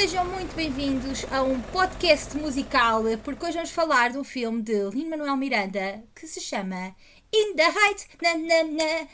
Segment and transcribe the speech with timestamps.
[0.00, 4.88] Sejam muito bem-vindos a um podcast musical, porque hoje vamos falar de um filme de
[4.88, 6.96] Lin-Manuel Miranda que se chama
[7.30, 8.08] In the Heights.
[8.22, 9.06] Na, na, na.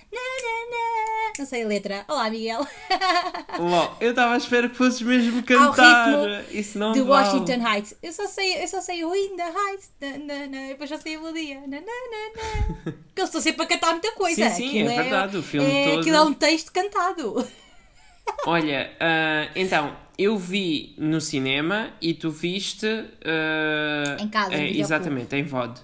[1.37, 2.04] Não sei a letra.
[2.07, 2.64] Olá, Miguel.
[3.59, 6.15] Olá, eu estava à espera que fosses mesmo cantar.
[6.15, 7.31] Ao ritmo Isso não de vale.
[7.31, 7.97] Washington Heights.
[8.01, 9.91] Eu só sei, eu só sei o In the Heights.
[10.01, 10.69] Na, na, na.
[10.69, 11.63] Depois já sei a melodia.
[11.63, 12.93] Na, na, na, na.
[13.09, 14.51] Porque eu estou sempre a cantar muita coisa.
[14.51, 16.01] Sim, sim, Aquilo é verdade, o filme é, todo.
[16.01, 17.45] Aquilo é um texto cantado.
[18.47, 22.87] Olha, ah, então, eu vi no cinema e tu viste.
[23.24, 24.80] ah, Em casa, em é.
[24.80, 25.80] Exatamente, em VOD.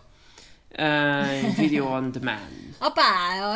[0.79, 2.41] Em Video on Demand.
[2.81, 3.03] Opa,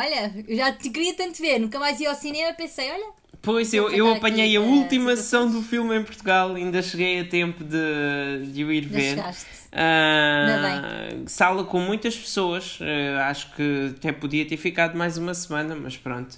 [0.01, 1.59] olha, eu já te queria tanto ver.
[1.59, 2.53] Nunca mais ia ao cinema.
[2.53, 5.19] Pensei, olha, Pois, eu, eu apanhei aqui, a última situações.
[5.19, 9.27] sessão do filme em Portugal, ainda cheguei a tempo de, de o ir ver.
[9.71, 15.75] Ah, sala com muitas pessoas, eh, acho que até podia ter ficado mais uma semana,
[15.75, 16.37] mas pronto.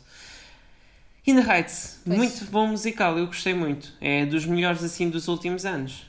[1.26, 2.18] In the Heights, Pois.
[2.18, 3.94] muito bom musical, eu gostei muito.
[4.02, 6.06] É dos melhores assim dos últimos anos.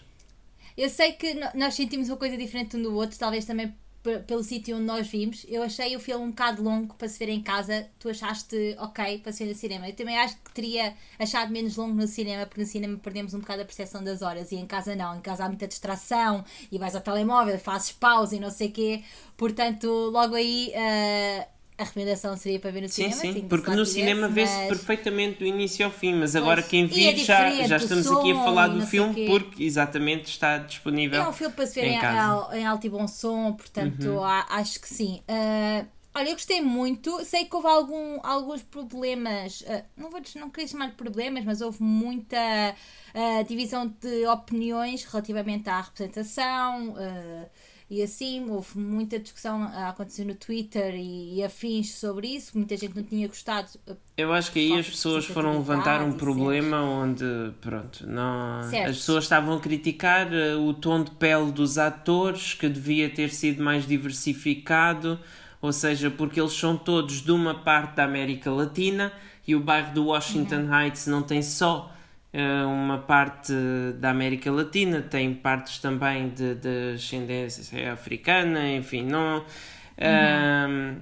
[0.76, 3.74] Eu sei que nós sentimos uma coisa diferente um do outro, talvez também
[4.26, 5.44] pelo sítio onde nós vimos.
[5.48, 7.86] Eu achei o filme um bocado longo para se ver em casa.
[7.98, 9.88] Tu achaste ok para se ver no cinema.
[9.88, 13.40] Eu também acho que teria achado menos longo no cinema, porque no cinema perdemos um
[13.40, 15.18] bocado a percepção das horas e em casa não.
[15.18, 18.72] Em casa há muita distração e vais ao telemóvel, fazes pausa e não sei o
[18.72, 19.04] quê.
[19.36, 21.46] Portanto, logo aí ah,
[21.80, 23.20] a recomendação seria para ver no Sim, cinema.
[23.20, 26.84] sim, se porque no cinema vê-se mas- perfeitamente do início ao fim, mas agora quem
[26.90, 31.22] E é vir já, já estamos aqui a falar do filme porque exatamente está disponível.
[31.22, 34.46] É um filme para se ver em em, em alto e bom som, portanto a-
[34.50, 35.22] acho que sim.
[35.28, 37.24] Ah, olha, eu gostei muito.
[37.24, 41.60] Sei que houve algum, alguns problemas, ah, não vou não queria chamar de problemas, mas
[41.60, 42.36] houve muita
[43.14, 46.94] ah, divisão de opiniões relativamente à representação.
[47.90, 52.56] E assim, houve muita discussão a acontecer no Twitter e, e afins sobre isso.
[52.56, 53.68] Muita gente não tinha gostado.
[53.88, 57.24] ah, Eu acho que aí as pessoas foram levantar um problema onde,
[57.60, 58.90] pronto, não, Certo.
[58.90, 63.30] as pessoas estavam a criticar eh, o tom de pele dos atores, que devia ter
[63.30, 65.18] sido mais diversificado,
[65.60, 69.12] ou seja, porque eles são todos de uma parte da América Latina
[69.46, 70.74] e o bairro do Washington Uhum.
[70.80, 71.99] Heights não tem só eh,
[72.32, 73.52] uma parte
[73.98, 79.38] da América Latina, tem partes também de, de ascendência africana, enfim, não.
[79.38, 79.44] Uhum.
[80.00, 80.96] Ahm,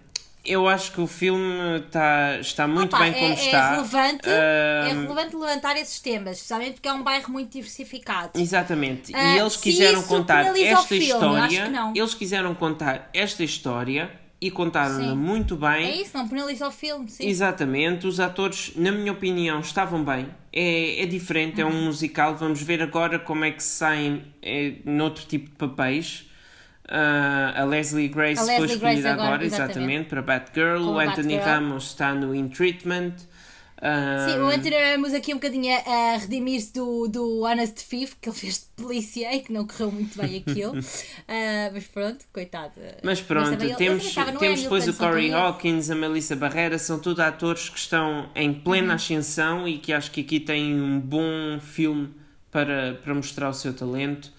[0.45, 3.59] eu acho que o filme tá, está muito Opa, bem como é, está.
[3.59, 8.31] É relevante, é Ahm, relevante levantar esses temas, especialmente porque é um bairro muito diversificado.
[8.35, 9.15] Exatamente.
[9.15, 11.93] Ah, e eles se quiseram contar esta filme, história.
[11.95, 15.87] Eles quiseram contar esta história e contaram-na muito bem.
[15.87, 17.27] É isso, não penaliza o filme, sim.
[17.27, 20.29] Exatamente, os atores, na minha opinião, estavam bem.
[20.53, 21.73] É, é diferente, é Uhum.
[21.73, 22.35] um musical.
[22.37, 26.25] Vamos ver agora como é que saem é, noutro tipo de papéis.
[26.91, 29.71] Ah, a Leslie Grace A foi Leslie escolhida Grace agora, agora, exatamente.
[29.77, 30.79] exatamente, para Batgirl.
[30.85, 31.45] Como o Anthony Batgirl.
[31.55, 33.13] Ramos está no In Treatment.
[33.81, 38.37] Sim, o Anthony Ramos aqui um bocadinho a, redimir-se do, do Honest Thief, que ele
[38.37, 40.75] fez de polícia e que não correu muito bem aquilo.
[41.31, 42.73] Ah, mas pronto, coitado.
[43.03, 45.31] Mas pronto, também ele- ele temos, temos depois o Corey.
[45.33, 48.95] Hawkins, a Melissa Barrera, são tudo atores que estão em plena Uhum.
[48.95, 52.09] ascensão e que acho que aqui têm um bom filme
[52.51, 54.33] para, para mostrar o seu talento.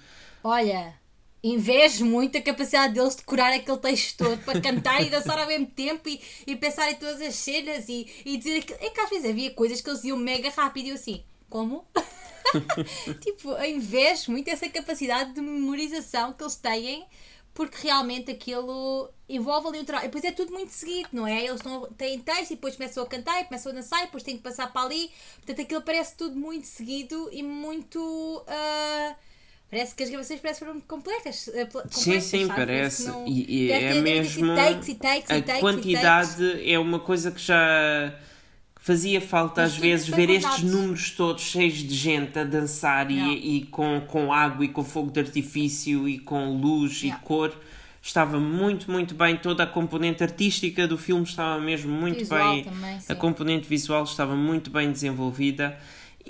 [0.43, 0.93] Olha,
[1.43, 5.47] invejo muito a capacidade deles de curar aquele texto todo para cantar e dançar ao
[5.47, 8.79] mesmo tempo e, e pensar em todas as cenas e, e dizer aquilo.
[8.81, 11.85] É que às vezes havia coisas que eles diziam mega rápido e eu assim, como?
[13.21, 17.05] tipo, invejo muito essa capacidade de memorização que eles têm
[17.53, 20.05] porque realmente aquilo envolve ali um trabalho.
[20.05, 21.43] E depois é tudo muito seguido, não é?
[21.43, 24.23] Eles estão, têm texto e depois começam a cantar e começam a dançar e depois
[24.23, 25.11] têm que passar para ali.
[25.35, 28.43] Portanto, aquilo parece tudo muito seguido e muito.
[28.47, 29.15] ah,
[29.71, 31.47] Parece que as gravações parecem foram muito completas.
[31.53, 32.59] eh, Sim, complexas, sim, sabe?
[32.59, 33.03] parece.
[33.03, 34.55] que não- E, e é mesmo.
[34.55, 38.13] takes e takes a takes quantidade é uma coisa que já
[38.81, 40.71] fazia falta Mas às vezes ver estes contado.
[40.71, 45.11] números todos cheios de gente a dançar e, e com, com água e com fogo
[45.11, 47.53] de artifício e com luz e cor.
[48.01, 49.35] Estava muito, muito bem.
[49.37, 52.63] Toda a componente artística do filme estava mesmo muito Visual bem.
[52.63, 55.77] também, a componente visual estava muito bem desenvolvida.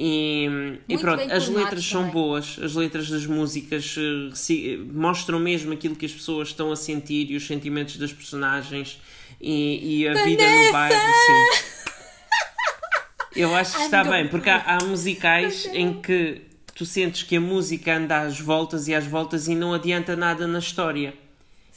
[0.01, 0.47] E,
[0.87, 2.13] e pronto, as letras são também.
[2.13, 6.75] boas, as letras das músicas eh, se- mostram mesmo aquilo que as pessoas estão a
[6.77, 8.97] sentir e os sentimentos das personagens
[9.41, 11.69] e, e a vida no bairro, sim.
[13.35, 16.43] Eu acho que está bem, porque há, há musicais em que
[16.73, 20.47] tu sentes que a música anda às voltas e às voltas e não adianta nada
[20.47, 21.13] na história.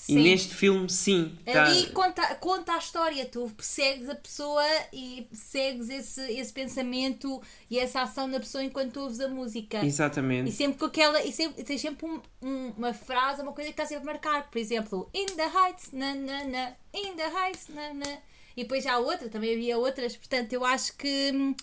[0.09, 0.23] E Sim.
[0.23, 1.39] neste filme, sim.
[1.45, 7.41] tá- Ali conta, conta a história, tu persegues a pessoa e segues esse, esse pensamento
[7.71, 9.79] e essa ação da pessoa enquanto tu ouves a música.
[9.85, 10.51] E Exatamente.
[10.51, 11.23] sempre com aquela.
[11.23, 14.51] E sempre, tens sempre um- um- uma frase, uma coisa que está sempre a marcar.
[14.51, 18.19] Por exemplo, In the Heights, na, na, na, In the Heights, na, na.
[18.57, 20.17] E depois há outra, também havia outras.
[20.17, 21.55] Portanto, eu acho que hum,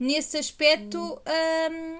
[0.00, 0.98] nesse aspecto
[1.70, 1.98] hum,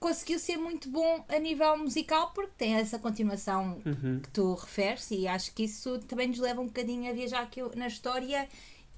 [0.00, 4.20] conseguiu ser muito bom a nível musical porque tem essa continuação Uhum.
[4.20, 7.60] que tu referes e acho que isso também nos leva um bocadinho a viajar aqui
[7.76, 8.48] na história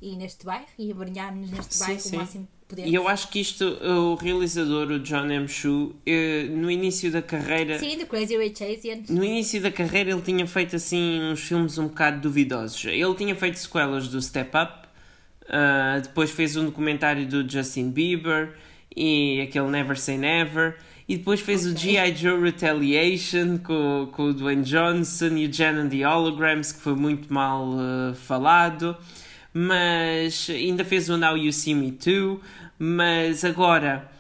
[0.01, 2.17] e neste bairro e a brilharmos neste Sim, bairro sim.
[2.17, 2.91] o máximo que podemos.
[2.91, 5.47] E eu acho que isto, o realizador, o John M.
[5.49, 7.79] Chu, eh, no início da carreira.
[7.79, 9.09] Sim, do Crazy Rich Asians.
[9.11, 12.85] No início da carreira ele tinha feito assim uns filmes um bocado duvidosos.
[12.85, 14.89] Ele tinha feito sequelas do Step Up,
[15.49, 18.57] ah, depois fez um documentário do Justin Bieber
[18.97, 20.77] e aquele Never Say Never,
[21.13, 21.93] e depois fez o Ok.
[21.93, 22.17] G.I.
[22.17, 26.95] Joe Retaliation com, com o Dwayne Johnson e o Jan and the Holograms, que foi
[26.95, 28.97] muito mal ah, falado,
[29.53, 32.41] mas ainda fez o Now You See Me Too,
[32.79, 34.11] mas agora.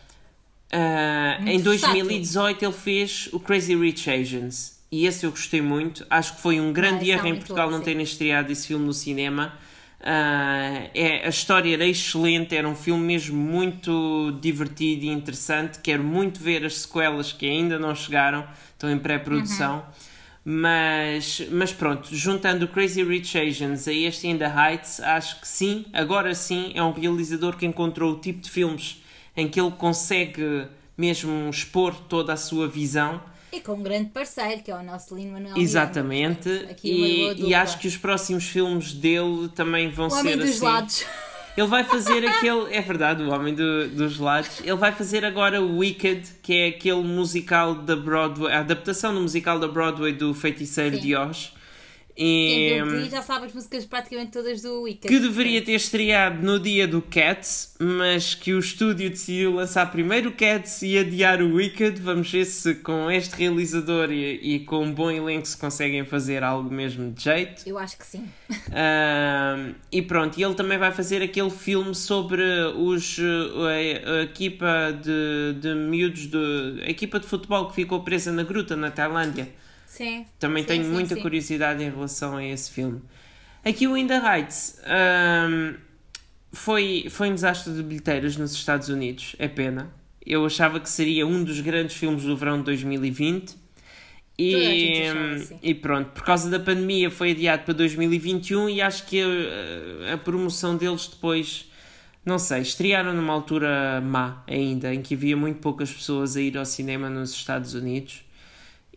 [0.71, 2.05] ah, em Muito versátil.
[2.05, 6.07] 2018 ele fez o Crazy Rich Asians e esse eu gostei muito.
[6.11, 8.93] Acho que foi um grande é erro em Portugal não terem estreado esse filme no
[8.93, 9.55] cinema.
[10.03, 15.79] Ah, é, a história era excelente, era um filme mesmo muito divertido e interessante.
[15.79, 19.77] Quero muito ver as sequelas que ainda não chegaram, estão em pré-produção.
[19.77, 20.13] Uhum.
[20.45, 25.47] Mas, mas pronto, juntando o Crazy Rich Asians a este In the Heights, acho que
[25.47, 29.01] sim, agora sim, é um realizador que encontrou o tipo de filmes
[29.37, 30.67] em que ele consegue
[30.97, 33.23] mesmo expor toda a sua visão.
[33.53, 36.77] E com um grande parceiro, que é o nosso Lino Manuel Exatamente, Miranda.
[36.83, 40.65] E, e acho que os próximos filmes dele também vão O ser Homem dos assim.
[40.65, 41.05] Lados.
[41.55, 42.75] Ele vai fazer aquele.
[42.75, 44.61] É verdade, o Homem do- dos Lados.
[44.61, 49.21] Ele vai fazer agora o Wicked, que é aquele musical da Broadway, a adaptação do
[49.21, 51.03] musical da Broadway do Feiticeiro Sim.
[51.03, 51.53] de Oz.
[52.15, 55.09] Quem E, viu clipe já sabe as músicas praticamente todas do Wicked.
[55.09, 60.31] que deveria ter estreado no dia do Cats, mas que o estúdio decidiu lançar primeiro
[60.31, 62.01] o Cats e adiar o Wicked.
[62.01, 66.43] Vamos ver se com este realizador e, e com um bom elenco se conseguem fazer
[66.43, 67.63] algo mesmo de jeito.
[67.67, 68.29] Eu acho que sim.
[68.73, 72.43] Ahm, e pronto, e ele também vai fazer aquele filme sobre
[72.77, 78.03] os, eh, a, a equipa de, de miúdos, de, a equipa de futebol que ficou
[78.03, 79.49] presa na gruta na Tailândia.
[79.93, 80.27] Sim.
[80.39, 81.21] Também Sim, tenho sim, muita sim.
[81.21, 83.01] curiosidade em relação a esse filme.
[83.65, 85.77] Aqui o In the Heights ahm,
[86.53, 89.93] foi, foi um desastre de bilheteiras nos Estados Unidos, é pena.
[90.25, 93.57] Eu achava que seria um dos grandes filmes do verão de 2020.
[94.49, 95.61] Toda a E, gente achava, sim.
[95.63, 100.19] e pronto, por causa da pandemia foi adiado para 2021 e acho que a, a
[100.19, 101.71] promoção deles depois,
[102.25, 106.57] não sei, estrearam numa altura má ainda, em que havia muito poucas pessoas a ir
[106.59, 108.25] ao cinema nos Estados Unidos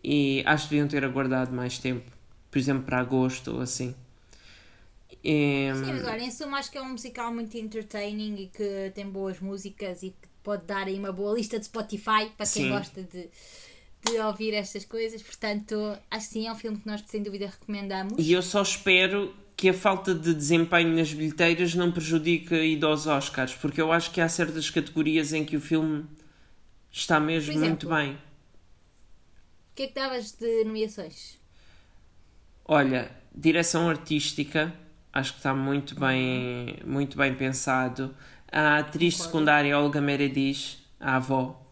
[0.02, 2.10] e acho que deviam ter aguardado mais tempo,
[2.50, 3.94] por exemplo, para agosto ou assim.
[5.22, 8.92] E, Sim, mas olha, em suma acho que é um musical muito entertaining e que
[8.94, 12.62] tem boas músicas e que pode dar aí uma boa lista de Spotify para quem
[12.62, 12.68] Sim.
[12.68, 13.28] gosta de,
[14.04, 15.20] de ouvir estas coisas.
[15.22, 18.14] Portanto, acho que sim, é um filme que nós sem dúvida recomendamos.
[18.16, 22.86] E eu só espero que a falta de desempenho nas bilheteiras não prejudique a ida
[22.86, 26.04] aos Oscars, porque eu acho que há certas categorias em que o filme
[26.92, 27.68] está mesmo exemplo?
[27.68, 28.18] muito bem.
[29.76, 31.38] O que é que davas de nomeações?
[32.64, 34.72] Olha, direção artística,
[35.12, 38.16] acho que está muito bem, muito bem pensado.
[38.50, 41.62] A atriz secundária Olga Meredith, a avó,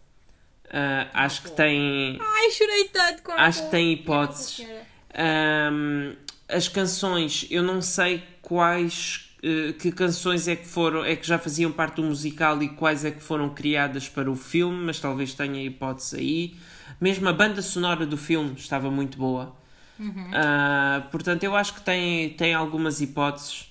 [0.69, 4.67] ah, acho que tem, Ai, chorei tanto com a acho que tem hipóteses.
[5.15, 6.15] Ahm,
[6.47, 9.34] as canções, eu não sei quais
[9.79, 13.11] que canções é que foram, é que já faziam parte do musical e quais é
[13.11, 16.55] que foram criadas para o filme, mas talvez tenha hipótese aí.
[17.01, 19.55] Mesmo a banda sonora do filme estava muito boa.
[19.99, 20.31] Uhum.
[20.33, 23.71] Ah, portanto, eu acho que tem, tem algumas hipóteses.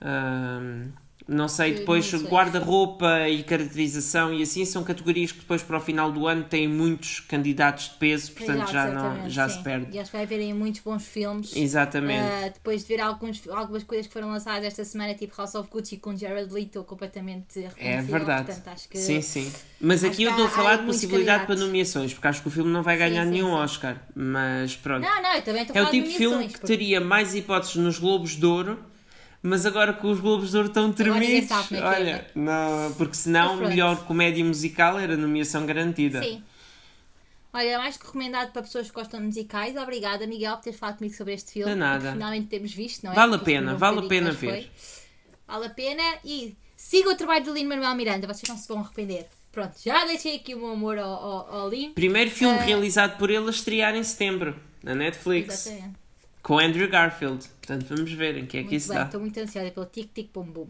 [0.00, 0.90] Ahm,
[1.26, 6.12] não sei, depois guarda-roupa e caracterização e assim são categorias que depois para o final
[6.12, 9.56] do ano têm muitos candidatos de peso, portanto Exato, já, não, já sim.
[9.56, 9.96] se perde.
[9.96, 11.56] E acho que vai haver aí muitos bons filmes.
[11.56, 12.20] Exatamente.
[12.22, 15.68] Uh, depois de ver alguns, algumas coisas que foram lançadas esta semana, tipo House of
[15.70, 18.52] Gucci com Jared Leto, completamente É verdade.
[18.52, 19.52] Portanto, que Sim, sim.
[19.80, 22.70] Mas aqui eu estou a falar de possibilidade para nomeações, porque acho que o filme
[22.70, 23.54] não vai ganhar sim, nenhum sim.
[23.54, 23.96] Oscar.
[24.14, 25.02] Mas pronto.
[25.02, 27.00] Não, não, eu também estou a é o falar tipo de filme que porque- teria
[27.00, 28.78] mais hipóteses nos Globos de Ouro,
[29.44, 31.50] mas agora que os Globos de Ouro estão tremidos.
[31.70, 33.68] é Olha, não, porque senão pronto.
[33.68, 36.22] melhor comédia musical era nomeação garantida.
[36.22, 36.42] Sim.
[37.52, 39.76] Olha, é mais que recomendado para pessoas que gostam de musicais.
[39.76, 41.72] Obrigada, Miguel, por teres falado comigo sobre este filme.
[41.72, 42.06] De nada.
[42.08, 43.14] que finalmente temos visto, não é?
[43.14, 44.48] Vale a pena, vale a pena ver.
[44.50, 44.70] foi.
[45.46, 48.80] Vale a pena e siga o trabalho do Lino Manuel Miranda, vocês não se vão
[48.80, 49.26] arrepender.
[49.52, 51.94] Pronto, já deixei aqui o meu amor ao, ao, ao Lino.
[51.94, 52.62] Primeiro filme Ah.
[52.62, 55.96] realizado por ele a estrear em setembro, na Netflix, Exatamente.
[56.44, 57.48] Com Andrew Garfield.
[57.48, 59.04] Portanto, vamos ver em que é que Muito isso bem, dá.
[59.06, 60.68] estou muito ansiosa pelo tic-tic bum bum.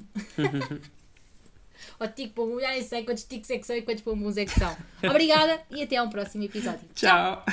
[2.01, 4.17] o tic bum bum, já nem sei quantos tics é que são e quantos bum
[4.17, 4.75] bums é que são.
[5.03, 6.89] Obrigada e até ao próximo episódio.
[6.95, 7.45] Tchau.